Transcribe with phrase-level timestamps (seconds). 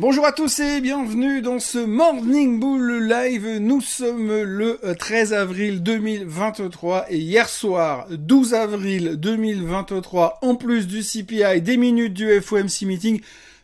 [0.00, 3.58] Bonjour à tous et bienvenue dans ce Morning Bull Live.
[3.58, 11.02] Nous sommes le 13 avril 2023 et hier soir, 12 avril 2023, en plus du
[11.02, 13.20] CPI, des minutes du FOMC meeting,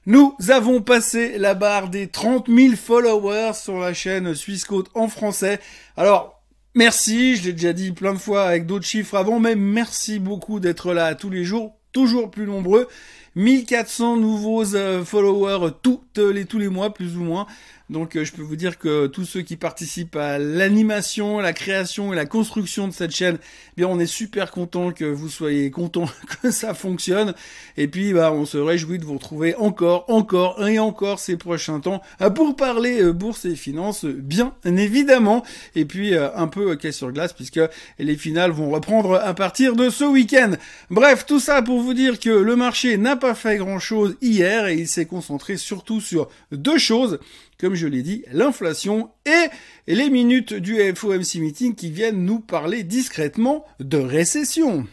[0.06, 5.60] nous avons passé la barre des 30 000 followers sur la chaîne Swissquote en français.
[5.96, 6.42] Alors,
[6.74, 10.58] merci, je l'ai déjà dit plein de fois avec d'autres chiffres avant, mais merci beaucoup
[10.58, 12.88] d'être là tous les jours, toujours plus nombreux.
[13.36, 17.46] 1400 nouveaux euh, followers toutes les, tous les mois, plus ou moins.
[17.90, 22.14] Donc euh, je peux vous dire que tous ceux qui participent à l'animation, la création
[22.14, 25.70] et la construction de cette chaîne, eh bien on est super content que vous soyez
[25.70, 26.06] content
[26.42, 27.34] que ça fonctionne.
[27.76, 31.80] Et puis bah on se réjouit de vous retrouver encore, encore et encore ces prochains
[31.80, 35.44] temps euh, pour parler bourse et finances, bien évidemment.
[35.74, 37.60] Et puis un peu caisse sur glace puisque
[37.98, 40.52] les finales vont reprendre à partir de ce week-end.
[40.90, 44.66] Bref, tout ça pour vous dire que le marché n'a pas fait grand chose hier
[44.66, 47.18] et il s'est concentré surtout sur deux choses
[47.58, 49.48] comme je l'ai dit, l'inflation et
[49.86, 54.86] les minutes du FOMC meeting qui viennent nous parler discrètement de récession.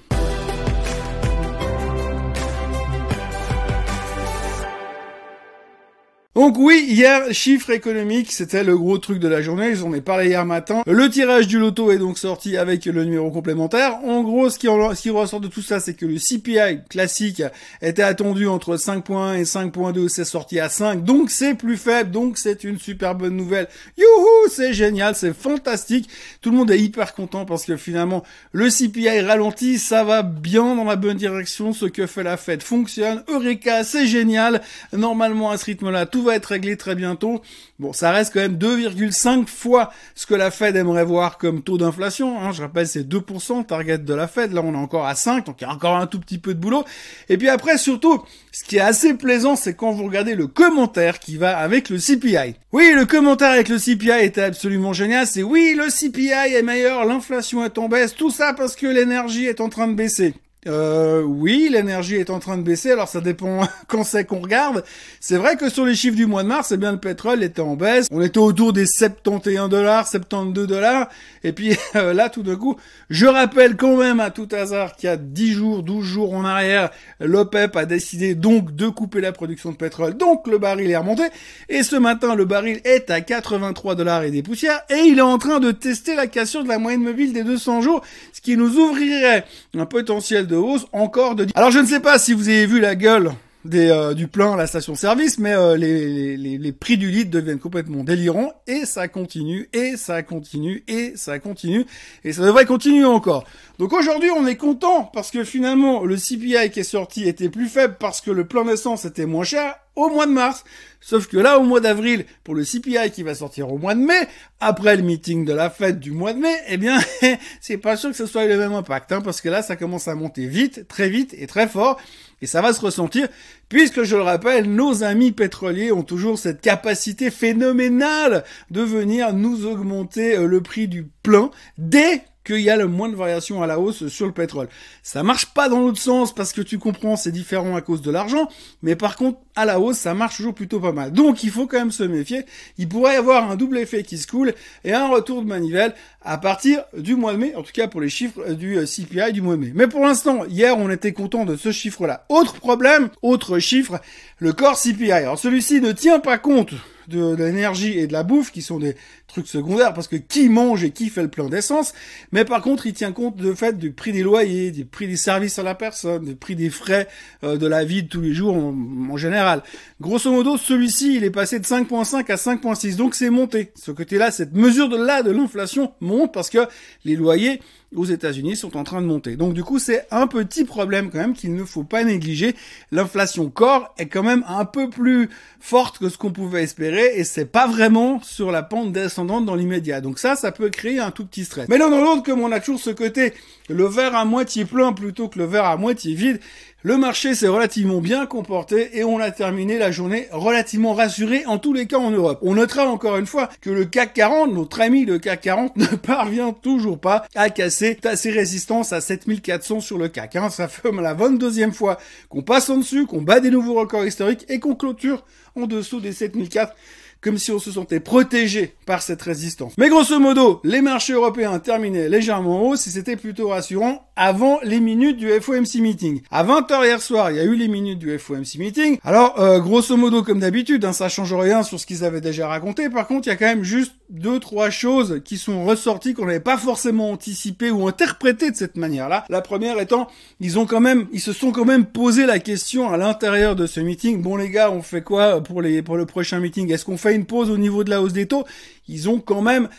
[6.42, 10.30] Donc oui, hier, chiffre économique, c'était le gros truc de la journée, j'en ai parlé
[10.30, 10.82] hier matin.
[10.88, 14.00] Le tirage du loto est donc sorti avec le numéro complémentaire.
[14.04, 17.44] En gros, ce qui, ressort de tout ça, c'est que le CPI classique
[17.84, 22.40] était attendu entre 5.1 et 5.2, c'est sorti à 5, donc c'est plus faible, donc
[22.40, 23.68] c'est une super bonne nouvelle.
[24.00, 26.10] Youhou, c'est génial, c'est fantastique.
[26.42, 30.76] Tout le monde est hyper content parce que finalement, le CPI ralentit, ça va bien
[30.76, 33.24] dans la bonne direction, ce que fait la fête fonctionne.
[33.28, 34.64] Eureka, c'est génial.
[34.92, 37.42] Normalement, à ce rythme-là, tout va être réglé très bientôt.
[37.80, 41.78] Bon, ça reste quand même 2,5 fois ce que la Fed aimerait voir comme taux
[41.78, 42.40] d'inflation.
[42.40, 42.52] Hein.
[42.52, 44.54] Je rappelle, c'est 2% target de la Fed.
[44.54, 46.54] Là, on est encore à 5, donc il y a encore un tout petit peu
[46.54, 46.86] de boulot.
[47.30, 51.20] Et puis après, surtout, ce qui est assez plaisant, c'est quand vous regardez le commentaire
[51.20, 52.56] qui va avec le CPI.
[52.72, 55.28] Oui, le commentaire avec le CPI était absolument génial.
[55.28, 59.46] C'est oui, le CPI est meilleur, l'inflation est en baisse, tout ça parce que l'énergie
[59.46, 60.34] est en train de baisser.
[60.68, 64.84] Euh, oui, l'énergie est en train de baisser, alors ça dépend quand c'est qu'on regarde.
[65.20, 67.62] C'est vrai que sur les chiffres du mois de mars, eh bien le pétrole était
[67.62, 68.08] en baisse.
[68.12, 71.10] On était autour des 71 dollars, 72 dollars.
[71.44, 72.78] Et puis euh, là, tout d'un coup,
[73.10, 76.46] je rappelle quand même à tout hasard qu'il y a 10 jours, 12 jours en
[76.46, 80.16] arrière, l'OPEP a décidé donc de couper la production de pétrole.
[80.16, 81.24] Donc le baril est remonté.
[81.70, 84.82] Et ce matin, le baril est à 83 dollars et des poussières.
[84.92, 87.82] Et il est en train de tester la cassure de la moyenne mobile des 200
[87.82, 88.02] jours,
[88.32, 89.44] ce qui nous ouvrirait
[89.76, 91.48] un potentiel hausse encore de...
[91.56, 93.32] Alors je ne sais pas si vous avez vu la gueule
[93.66, 97.30] des, euh, du plein à la station-service, mais euh, les, les, les, prix du litre
[97.30, 101.86] deviennent complètement délirants et ça continue et ça continue et ça continue
[102.24, 103.46] et ça devrait continuer encore.
[103.78, 107.68] Donc aujourd'hui on est content parce que finalement le CPI qui est sorti était plus
[107.68, 110.64] faible parce que le plein d'essence était moins cher au mois de mars.
[111.04, 114.02] Sauf que là, au mois d'avril, pour le CPI qui va sortir au mois de
[114.02, 114.28] mai,
[114.60, 117.00] après le meeting de la fête du mois de mai, eh bien,
[117.62, 120.08] c'est pas sûr que ce soit le même impact, hein, parce que là, ça commence
[120.08, 122.00] à monter vite, très vite et très fort,
[122.44, 123.28] et ça va se ressentir,
[123.68, 129.66] puisque je le rappelle, nos amis pétroliers ont toujours cette capacité phénoménale de venir nous
[129.66, 131.50] augmenter euh, le prix du plein
[131.80, 134.68] dès qu'il y a le moins de variation à la hausse sur le pétrole.
[135.04, 138.12] Ça marche pas dans l'autre sens parce que tu comprends, c'est différent à cause de
[138.12, 138.48] l'argent,
[138.82, 141.12] mais par contre, à la hausse, ça marche toujours plutôt pas mal.
[141.12, 142.46] Donc, il faut quand même se méfier.
[142.78, 144.54] Il pourrait y avoir un double effet qui se coule
[144.84, 145.94] et un retour de manivelle
[146.24, 149.34] à partir du mois de mai, en tout cas pour les chiffres du euh, CPI
[149.34, 149.72] du mois de mai.
[149.76, 152.26] Mais pour l'instant, hier, on était content de ce chiffre-là.
[152.30, 154.00] Autre problème, autre chiffre,
[154.40, 155.12] le corps CPI.
[155.12, 156.74] Alors, celui-ci ne tient pas compte
[157.12, 158.96] de, l'énergie et de la bouffe, qui sont des
[159.28, 161.94] trucs secondaires, parce que qui mange et qui fait le plein d'essence,
[162.32, 165.18] mais par contre, il tient compte de fait du prix des loyers, du prix des
[165.18, 167.08] services à la personne, du prix des frais
[167.44, 169.62] euh, de la vie de tous les jours en, général.
[170.00, 173.72] Grosso modo, celui-ci, il est passé de 5.5 à 5.6, donc c'est monté.
[173.76, 176.60] Ce côté-là, cette mesure de là de l'inflation monte parce que
[177.04, 177.60] les loyers
[177.96, 179.36] aux États-Unis sont en train de monter.
[179.36, 182.56] Donc du coup, c'est un petit problème quand même qu'il ne faut pas négliger.
[182.92, 185.30] L'inflation corps est quand même un peu plus
[185.60, 189.56] forte que ce qu'on pouvait espérer et c'est pas vraiment sur la pente descendante dans
[189.56, 190.02] l'immédiat.
[190.02, 191.68] Donc ça, ça peut créer un tout petit stress.
[191.68, 193.34] Mais l'un dans l'autre, comme on a toujours ce côté,
[193.70, 196.40] le verre à moitié plein plutôt que le verre à moitié vide,
[196.84, 201.60] le marché s'est relativement bien comporté et on a terminé la journée relativement rassuré en
[201.60, 202.40] tous les cas en Europe.
[202.42, 205.86] On notera encore une fois que le CAC 40, notre ami le CAC 40, ne
[205.86, 210.36] parvient toujours pas à casser ses résistances à 7400 sur le CAC.
[210.38, 210.50] Hein.
[210.50, 212.00] Ça fait la 22e fois
[212.30, 215.24] qu'on passe en dessus, qu'on bat des nouveaux records historiques et qu'on clôture
[215.56, 216.74] en dessous des 7004
[217.22, 219.74] comme si on se sentait protégé par cette résistance.
[219.78, 224.80] Mais grosso modo, les marchés européens terminaient légèrement haut, si c'était plutôt rassurant, avant les
[224.80, 226.22] minutes du FOMC meeting.
[226.32, 228.98] À 20h hier soir, il y a eu les minutes du FOMC meeting.
[229.04, 232.48] Alors, euh, grosso modo, comme d'habitude, hein, ça change rien sur ce qu'ils avaient déjà
[232.48, 232.90] raconté.
[232.90, 236.26] Par contre, il y a quand même juste deux, trois choses qui sont ressorties qu'on
[236.26, 239.26] n'avait pas forcément anticipées ou interprétées de cette manière-là.
[239.30, 240.08] La première étant,
[240.40, 243.68] ils ont quand même, ils se sont quand même posé la question à l'intérieur de
[243.68, 244.22] ce meeting.
[244.22, 246.72] Bon les gars, on fait quoi pour les, pour le prochain meeting?
[246.72, 248.46] Est-ce qu'on fait une pause au niveau de la hausse des taux,
[248.88, 249.70] ils ont quand même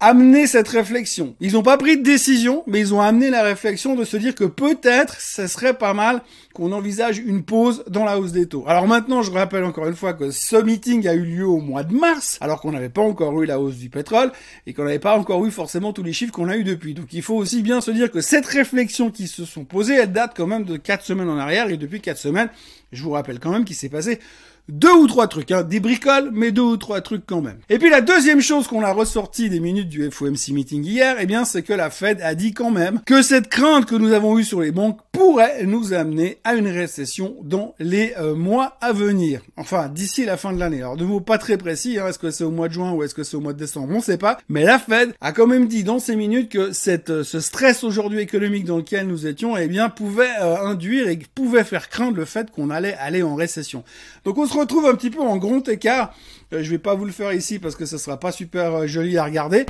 [0.00, 1.34] amené cette réflexion.
[1.40, 4.34] Ils n'ont pas pris de décision, mais ils ont amené la réflexion de se dire
[4.34, 6.20] que peut-être ce serait pas mal
[6.52, 8.64] qu'on envisage une pause dans la hausse des taux.
[8.66, 11.84] Alors maintenant, je rappelle encore une fois que ce meeting a eu lieu au mois
[11.84, 14.30] de mars, alors qu'on n'avait pas encore eu la hausse du pétrole
[14.66, 16.92] et qu'on n'avait pas encore eu forcément tous les chiffres qu'on a eu depuis.
[16.92, 20.12] Donc il faut aussi bien se dire que cette réflexion qui se sont posées, elle
[20.12, 22.50] date quand même de quatre semaines en arrière et depuis quatre semaines,
[22.92, 24.20] je vous rappelle quand même qu'il s'est passé
[24.68, 27.58] deux ou trois trucs, hein, des bricoles, mais deux ou trois trucs quand même.
[27.68, 31.26] Et puis la deuxième chose qu'on a ressorti des minutes du FOMC meeting hier, eh
[31.26, 34.38] bien, c'est que la Fed a dit quand même que cette crainte que nous avons
[34.38, 38.92] eue sur les banques pourrait nous amener à une récession dans les euh, mois à
[38.92, 39.42] venir.
[39.56, 40.78] Enfin, d'ici la fin de l'année.
[40.78, 43.02] Alors, de mots pas très précis, hein, est-ce que c'est au mois de juin ou
[43.02, 44.38] est-ce que c'est au mois de décembre, on sait pas.
[44.48, 47.84] Mais la Fed a quand même dit dans ces minutes que cette, euh, ce stress
[47.84, 52.16] aujourd'hui économique dans lequel nous étions, eh bien, pouvait euh, induire et pouvait faire craindre
[52.16, 53.84] le fait qu'on allait aller en récession.
[54.24, 56.14] Donc, on se retrouve un petit peu en grand écart.
[56.52, 58.86] Euh, je vais pas vous le faire ici parce que ce sera pas super euh,
[58.86, 59.66] joli à regarder.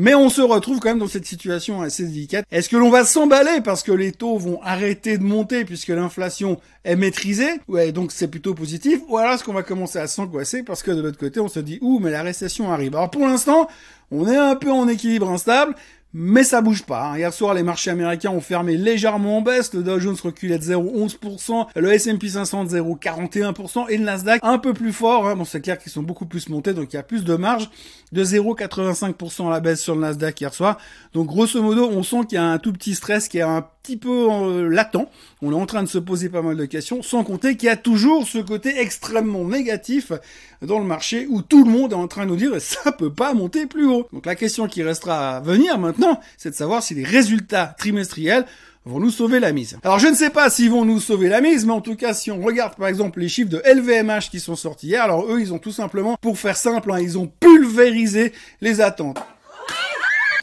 [0.00, 2.46] Mais on se retrouve quand même dans cette situation assez délicate.
[2.52, 6.60] Est-ce que l'on va s'emballer parce que les taux vont arrêter de monter puisque l'inflation
[6.84, 7.60] est maîtrisée?
[7.66, 9.00] Ouais, donc c'est plutôt positif.
[9.08, 11.58] Ou alors est-ce qu'on va commencer à s'angoisser parce que de l'autre côté on se
[11.58, 12.94] dit ouh mais la récession arrive.
[12.94, 13.66] Alors pour l'instant,
[14.12, 15.74] on est un peu en équilibre instable
[16.14, 17.10] mais ça bouge pas.
[17.10, 17.18] Hein.
[17.18, 19.74] Hier soir, les marchés américains ont fermé légèrement en baisse.
[19.74, 24.58] Le Dow Jones reculait de 0,11%, le S&P 500 de 0,41% et le Nasdaq un
[24.58, 25.28] peu plus fort.
[25.28, 25.36] Hein.
[25.36, 27.68] Bon, c'est clair qu'ils sont beaucoup plus montés, donc il y a plus de marge
[28.12, 30.78] de 0,85% à la baisse sur le Nasdaq hier soir.
[31.12, 33.64] Donc grosso modo, on sent qu'il y a un tout petit stress qui est un
[33.88, 35.08] petit peu euh, latent.
[35.40, 37.70] On est en train de se poser pas mal de questions, sans compter qu'il y
[37.70, 40.12] a toujours ce côté extrêmement négatif
[40.60, 43.12] dans le marché où tout le monde est en train de nous dire ça peut
[43.12, 44.06] pas monter plus haut.
[44.12, 48.44] Donc la question qui restera à venir maintenant, c'est de savoir si les résultats trimestriels
[48.84, 49.78] vont nous sauver la mise.
[49.84, 52.12] Alors je ne sais pas s'ils vont nous sauver la mise, mais en tout cas
[52.12, 55.40] si on regarde par exemple les chiffres de LVMH qui sont sortis hier, alors eux
[55.40, 59.18] ils ont tout simplement, pour faire simple, hein, ils ont pulvérisé les attentes.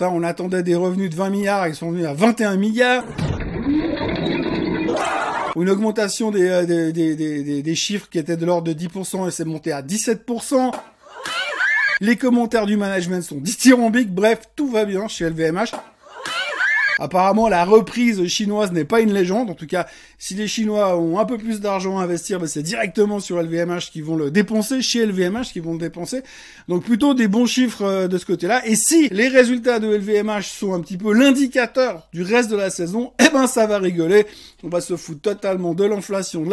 [0.02, 3.04] on attendait des revenus de 20 milliards, ils sont venus à 21 milliards
[5.56, 9.46] une augmentation euh, des, des, des, chiffres qui étaient de l'ordre de 10% et c'est
[9.46, 10.72] monté à 17%.
[12.02, 15.72] Les commentaires du management sont dithyrambiques, bref, tout va bien chez LVMH.
[17.00, 19.50] Apparemment, la reprise chinoise n'est pas une légende.
[19.50, 22.64] En tout cas, si les Chinois ont un peu plus d'argent à investir, ben c'est
[22.64, 26.22] directement sur LVMH qui vont le dépenser, chez LVMH qui vont le dépenser.
[26.68, 28.66] Donc plutôt des bons chiffres euh, de ce côté-là.
[28.66, 32.70] Et si les résultats de LVMH sont un petit peu l'indicateur du reste de la
[32.70, 34.26] saison, eh ben ça va rigoler.
[34.64, 36.50] On va se foutre totalement de l'inflation, de,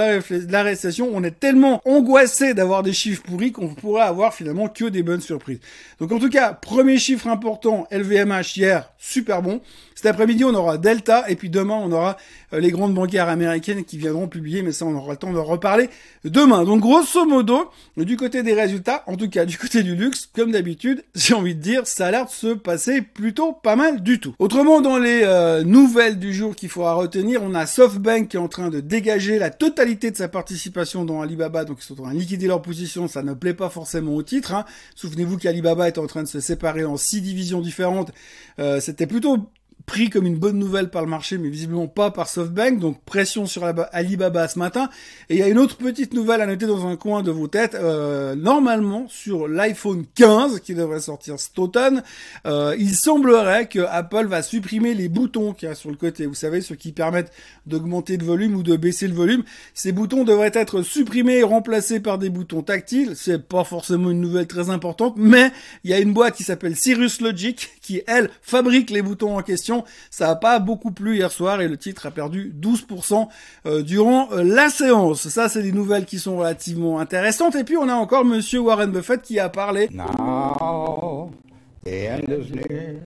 [0.53, 1.09] la, récession.
[1.13, 5.21] On est tellement angoissé d'avoir des chiffres pourris qu'on pourrait avoir finalement que des bonnes
[5.21, 5.61] surprises.
[5.99, 9.61] Donc en tout cas, premier chiffre important, LVMH hier, super bon.
[9.95, 12.17] Cet après-midi, on aura Delta et puis demain, on aura
[12.53, 15.39] euh, les grandes bancaires américaines qui viendront publier, mais ça, on aura le temps de
[15.39, 15.89] reparler
[16.25, 16.65] demain.
[16.65, 20.53] Donc, grosso modo, du côté des résultats, en tout cas du côté du luxe, comme
[20.53, 24.21] d'habitude, j'ai envie de dire, ça a l'air de se passer plutôt pas mal du
[24.21, 24.35] tout.
[24.39, 28.41] Autrement, dans les euh, nouvelles du jour qu'il faudra retenir, on a SoftBank qui est
[28.41, 32.05] en train de dégager la totalité de sa participation dans Alibaba, donc ils sont en
[32.05, 34.55] train de liquider leur position, ça ne plaît pas forcément au titre.
[34.55, 34.65] Hein.
[34.95, 38.13] Souvenez-vous qu'Alibaba est en train de se séparer en six divisions différentes.
[38.59, 39.49] Euh, C'était plutôt
[39.87, 42.79] pris comme une bonne nouvelle par le marché, mais visiblement pas par SoftBank.
[42.79, 44.89] Donc pression sur Alibaba ce matin.
[45.29, 47.49] Et il y a une autre petite nouvelle à noter dans un coin de vos
[47.49, 47.75] têtes.
[47.75, 52.03] Euh, normalement, sur l'iPhone 15 qui devrait sortir cet automne,
[52.47, 56.27] euh, il semblerait que Apple va supprimer les boutons qu'il y a sur le côté.
[56.27, 57.33] Vous savez, ceux qui permettent
[57.67, 59.43] d'augmenter le volume ou de baisser le volume.
[59.75, 63.15] Ces boutons devraient être supprimés et remplacés par des boutons tactiles.
[63.17, 65.51] C'est pas forcément une nouvelle très importante, mais
[65.85, 69.43] il y a une boîte qui s'appelle Cirrus Logic qui, elle, fabrique les boutons en
[69.43, 73.29] question ça n'a pas beaucoup plu hier soir et le titre a perdu 12%
[73.67, 75.29] euh, durant euh, la séance.
[75.29, 77.57] Ça, c'est des nouvelles qui sont relativement intéressantes.
[77.57, 79.89] Et puis, on a encore Monsieur Warren Buffett qui a parlé.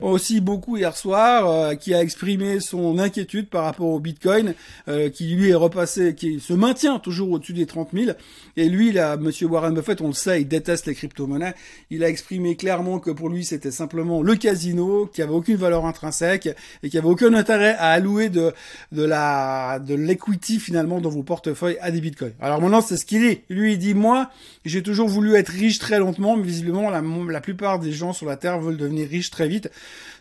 [0.03, 4.55] Aussi beaucoup hier soir, euh, qui a exprimé son inquiétude par rapport au Bitcoin,
[4.89, 8.13] euh, qui lui est repassé, qui se maintient toujours au-dessus des 30 000.
[8.59, 11.55] Et lui, là, Monsieur Warren Buffett, on le sait, il déteste les crypto-monnaies.
[11.91, 15.87] Il a exprimé clairement que pour lui, c'était simplement le casino, qui avait aucune valeur
[15.87, 16.51] intrinsèque
[16.83, 18.53] et qui avait aucun intérêt à allouer de
[18.93, 22.35] de la de l'equity finalement dans vos portefeuilles à des Bitcoins.
[22.41, 23.41] Alors maintenant, c'est ce qu'il dit.
[23.49, 24.31] Lui, il dit moi,
[24.65, 28.27] j'ai toujours voulu être riche très lentement, mais visiblement la, la plupart des gens sur
[28.27, 29.71] la terre devenir riches très vite,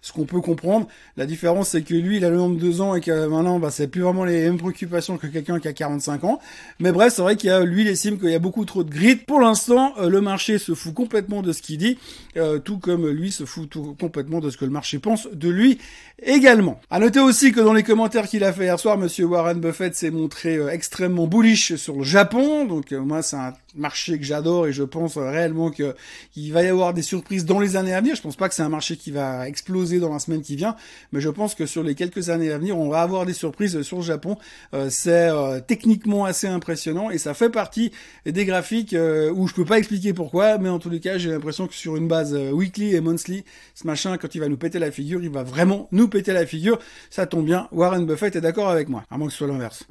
[0.05, 0.87] ce qu'on peut comprendre.
[1.17, 3.57] La différence, c'est que lui, il a le nombre de deux ans et que maintenant,
[3.57, 6.39] bah, c'est plus vraiment les mêmes préoccupations que quelqu'un qui a 45 ans.
[6.79, 8.83] Mais bref, c'est vrai qu'il y a, lui, il estime qu'il y a beaucoup trop
[8.83, 9.25] de grid.
[9.25, 11.97] Pour l'instant, euh, le marché se fout complètement de ce qu'il dit,
[12.37, 13.67] euh, tout comme lui se fout
[13.99, 15.79] complètement de ce que le marché pense de lui
[16.21, 16.79] également.
[16.91, 19.95] À noter aussi que dans les commentaires qu'il a fait hier soir, monsieur Warren Buffett
[19.95, 22.65] s'est montré euh, extrêmement bullish sur le Japon.
[22.65, 25.95] Donc moi, c'est un marché que j'adore et je pense réellement que
[26.35, 28.15] il va y avoir des surprises dans les années à venir.
[28.15, 30.75] Je pense pas que c'est un marché qui va exploser dans la semaine qui vient,
[31.11, 33.81] mais je pense que sur les quelques années à venir, on va avoir des surprises
[33.81, 34.37] sur le Japon.
[34.73, 37.91] Euh, c'est euh, techniquement assez impressionnant et ça fait partie
[38.25, 41.31] des graphiques euh, où je peux pas expliquer pourquoi, mais en tous les cas, j'ai
[41.31, 44.79] l'impression que sur une base weekly et monthly, ce machin, quand il va nous péter
[44.79, 46.79] la figure, il va vraiment nous péter la figure.
[47.09, 49.85] Ça tombe bien, Warren Buffett est d'accord avec moi, à moins que ce soit l'inverse.